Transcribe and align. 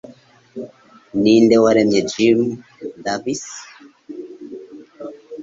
Ninde 1.21 1.55
waremye 1.63 1.99
Jim 2.11 2.39
Davis? 3.03 3.43